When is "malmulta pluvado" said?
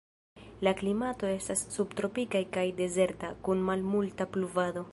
3.69-4.87